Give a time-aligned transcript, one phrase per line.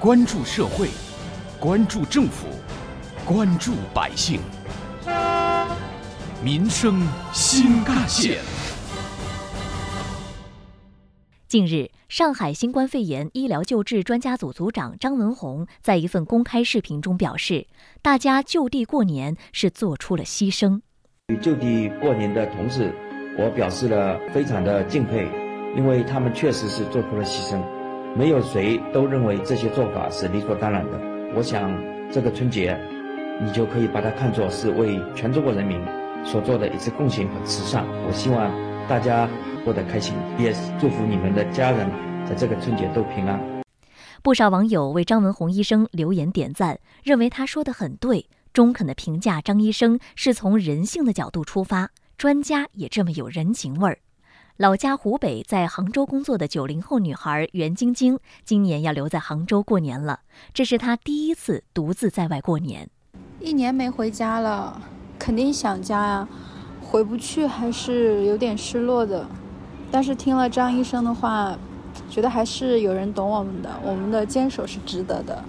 [0.00, 0.88] 关注社会，
[1.58, 2.46] 关注政府，
[3.22, 4.40] 关注百姓，
[6.42, 8.38] 民生新干线。
[11.46, 17.66] 近日，上海新冠肺炎医疗救治专家组组长张文宏在一份公开视频中表示
[18.00, 20.80] ：“大家就地过年是做出了牺牲。
[21.26, 22.90] 与就地过年的同事，
[23.36, 25.28] 我表示了非常的敬佩，
[25.76, 27.62] 因为他们确实是做出了牺牲。
[28.16, 30.98] 没有谁都认为这些做法是理所当然的。
[31.34, 31.70] 我想，
[32.10, 32.78] 这个春节，
[33.42, 35.80] 你就可以把它看作是为全中国人民
[36.24, 37.84] 所做的一次贡献和慈善。
[38.06, 38.50] 我希望
[38.88, 39.28] 大家。”
[39.62, 41.86] 过得开心，也祝福你们的家人
[42.26, 43.38] 在这个春节都平安。
[44.22, 53.98] 不少网友为张文宏医生留言点赞，认为他说的很对，中肯的评价张医生是从人性的角度出发，专家也这么有人情味儿。
[54.60, 60.20] 老家湖北，在杭州工作的九零后女孩袁晶晶，今年要留在杭州过年了，
[60.52, 62.86] 这是她第一次独自在外过年。
[63.40, 64.78] 一年没回家了，
[65.18, 66.28] 肯定想家呀，
[66.82, 69.26] 回不去还是有点失落的。
[69.90, 71.58] 但是听了张医生的话，
[72.10, 75.42] 觉得还是有人懂我们的，我们的坚守是值得的。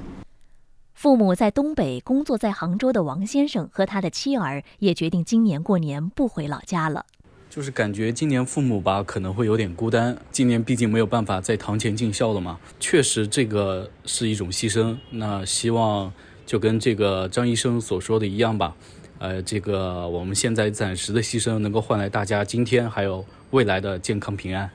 [0.94, 7.08] 父母在东北工作，在杭州的王先生和他的妻儿也决定今年过年不回老家了。
[7.52, 12.58] 就是感觉今年父母吧可能会有点孤单，今年毕竟没有办法在堂前尽孝了嘛。
[12.80, 14.98] 确实这个是一种牺牲。
[15.10, 16.12] 那希望
[16.46, 18.74] 就跟这个张医生所说的一样吧，
[19.20, 23.24] 呃，这个我们现在暂时的牺牲能够换来大家今天还有。
[23.52, 24.72] 未来的健康平安。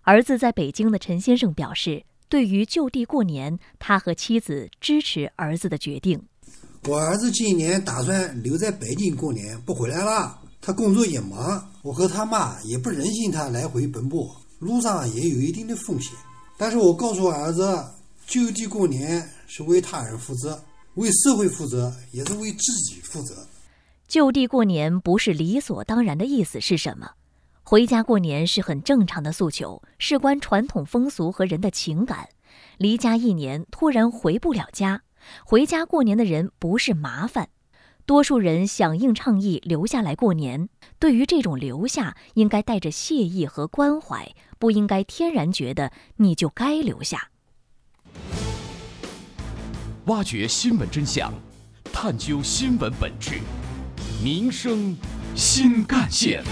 [0.00, 6.22] 儿子在北京的陈先生表示，对于就地过年，他和妻子支持儿子的决定。
[6.88, 10.38] 我儿子今年打算留在北京过年，不回来了。
[10.66, 16.16] 他工作也忙，我和他妈也不忍心他来回奔波，路上也有一定的风险。
[16.56, 17.84] 但是我告诉儿子，
[18.26, 20.58] 就地过年是为他人负责，
[20.94, 23.46] 为社会负责，也是为自己负责。
[24.08, 27.10] 就地过年不是理所当然的意思是什么？
[27.62, 32.26] 回家过年是很正常的诉求，事关传统风俗和人的情感。
[32.78, 35.02] 离家一年，突然回不了家，
[35.44, 37.50] 回家过年的人不是麻烦，
[38.06, 40.68] 多数人响应倡议留下来过年。
[40.98, 47.30] 对于这种留下，应该带着谢意和关怀，不应该天然觉得你就该留下。
[50.06, 51.32] 挖掘新闻真相，
[51.92, 53.40] 探究新闻本质，
[54.22, 54.94] 民生
[55.34, 56.44] 新干线。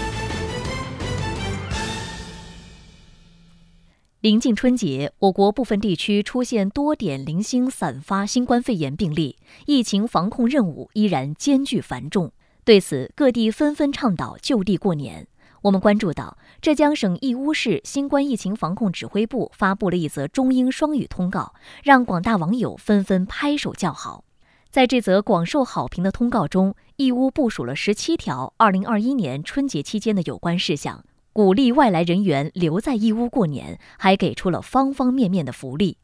[4.23, 9.35] 临近春节，我国部分地区出现多点零星散发新冠肺炎病例，
[9.65, 12.31] 疫情防控任务依然艰巨繁重。
[12.63, 15.27] 对此，各地纷纷倡导就地过年。
[15.63, 21.53] 我们关注到，浙江省义乌市新冠疫情防控指挥部发布了一则中英双语通告，
[21.83, 24.23] 让广大网友纷纷拍手叫好。
[24.71, 31.03] 在这则广受好评的通告中，义乌部署了十七条二零二一年春节期间的有关事项。
[31.33, 35.97] 鼓励外来人员留在义乌过年，还给出了方方面面的福利，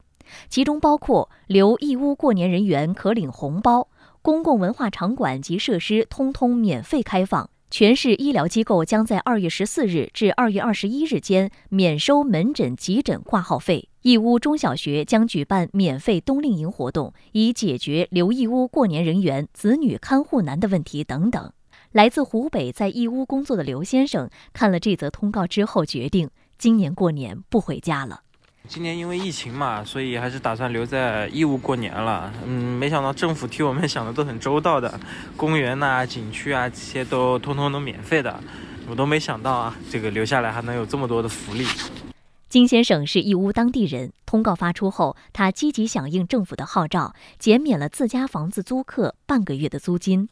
[0.50, 3.88] 其中包括留义乌过年人员可领红包，
[4.24, 21.52] 公共文化场馆及设施通通免费开放，全市医疗机构将在二月十四日至二月二十一日间免收门诊急诊挂号费，义乌中小学将举办免费冬令营活动，以解决留义乌过年人员子女看护难的问题等等。
[21.92, 26.30] 来自湖北在义乌工作的刘先生看了这则通告之后，决定
[26.60, 28.22] 今年过年不回家了。
[28.68, 32.32] 今年因为疫情嘛，所以还是打算留在义乌过年了。
[32.46, 35.00] 嗯，没想到政府替我们想的都很周到的，
[35.36, 38.40] 公园呐、景区啊这些都通通都免费的，
[38.88, 41.66] 我都没想到啊，这个留下来还能有这么多的福利。
[42.50, 50.30] 金先生是义乌当地人，通告发出后，他积极响应政府的号召，减免了自家房子租客半个月的租金。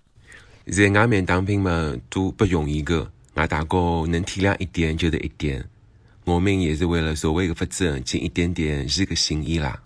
[0.70, 5.64] 在外面当兵嘛都不容易的，俺大哥能体谅一点就是一点。
[6.26, 9.82] 我们也是为了所谓的发展尽一点点这个心意啦。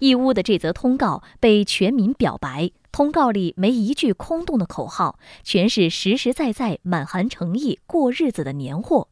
[0.00, 9.06] 义乌的这则通告被全民表白，通告里没一句空洞的口号，全是实实在在、满含诚意过日子的年货。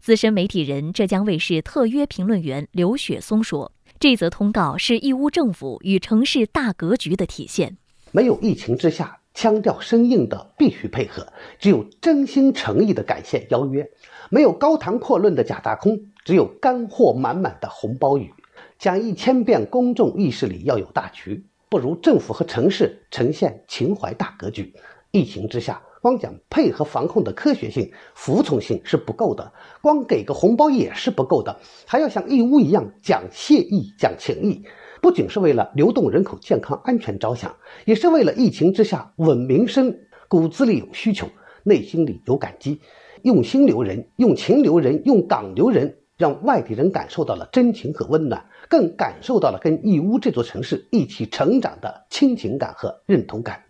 [0.00, 7.76] 资深媒体人、浙江卫视特约评论员刘雪松说：“这则通告是义乌政府与城市大格局的体现。
[8.12, 11.24] 没有疫情之下。”腔调生硬的必须配合，
[11.60, 13.84] 只有真心诚意的感谢邀约；
[14.30, 18.34] 没有高谈阔论的假大空，只有干货满满的红包雨。
[18.80, 24.74] 讲一千遍，公众意识里要有大局，不如政府和城市呈现情怀大格局。
[25.12, 31.56] 疫情之下，光讲配合防控的科学性、服从性是不够的，光给个红包也是不够的，
[31.86, 34.64] 还要像义乌一样讲谢意、讲情谊。
[35.00, 37.54] 不仅是为了流动人口健康安全着想，
[37.84, 39.96] 也是为了疫情之下稳民生。
[40.28, 41.26] 骨子里有需求，
[41.62, 42.80] 内心里有感激，
[43.22, 53.64] 用心留人，用情留人，用港留人，让外地人感受到了真情和温暖，更感受到了跟义乌这座城市一起成长的亲情感和认同感。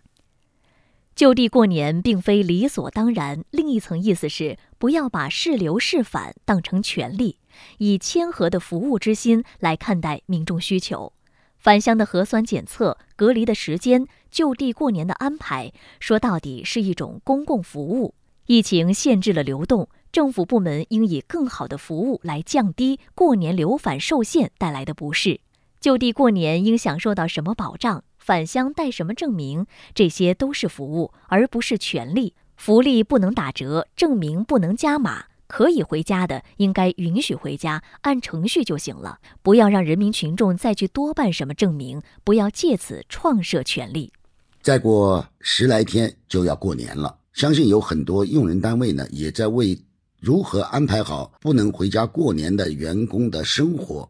[1.15, 7.37] 就地过年并非理所当然，另一层意思是不要把是留是返当成权利，
[7.77, 11.13] 以谦和的服务之心来看待民众需求。
[11.59, 18.15] 返乡的核酸检测、隔离的时间、就地过年的安排，说到底是一种公共服务。
[18.45, 25.41] 疫情限制了流动，政府部门应以更好的服务来降低过年流返受限带来的不适。
[25.79, 28.03] 就地过年应享受到什么保障？
[28.17, 29.65] 返乡带什么证明？
[29.93, 32.33] 这些都是服务，而不是权利。
[32.55, 35.25] 福利不能打折，证明不能加码。
[35.49, 39.17] 可以回家的，应该允许回家，按程序就行了。
[39.41, 44.13] 不要让人民群众再去多办什么证明，不要借此创设权利。
[44.61, 49.77] 再过十来天就要过年了，相信有很多用人单位呢，也在为
[50.19, 54.07] 如何安排好不能回家过年的员工的生活，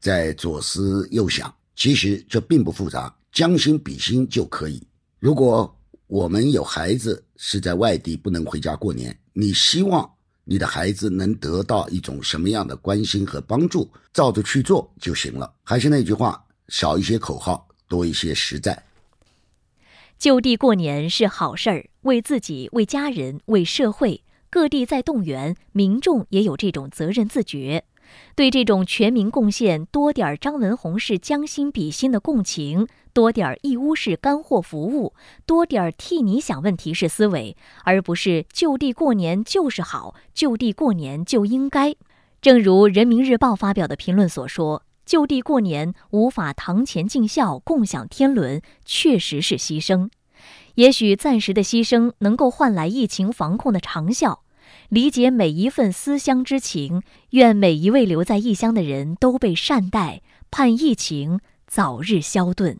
[0.00, 1.54] 在左思右想。
[1.76, 4.82] 其实这并不复杂，将心比心就可以。
[5.20, 5.72] 如果
[6.08, 10.10] 我们有孩子是在外地不能回家过年，你希望？
[10.50, 15.54] 你的孩子能得到一种什么样的关心和帮助，照着去做就行了。
[15.62, 18.82] 还是那句话，少一些口号，多一些实在。
[20.18, 27.84] 就地过年是好事儿，为自己、为家人、为社会，各地在动员，民众也有这种责任自觉。
[28.34, 35.14] 对这种全民贡献多点张文宏式将心比心的共情，多点义乌式干货服务，
[35.44, 41.94] 多点替你想问题式思维，而不是就地过年就是好，就地过年就应该。
[42.40, 50.08] 正如人民日报发表的评论所说：“就地过年无法堂前尽孝，共享天伦，确实是牺牲。
[50.76, 54.42] 也许暂时的牺牲能够换来疫情防控的长效。”
[54.88, 62.76] 理解每一份思乡之情，愿每一位留在异乡的人都被善待，盼疫情早日消遁。